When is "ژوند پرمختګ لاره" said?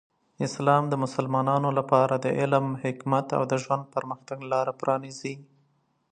3.63-4.73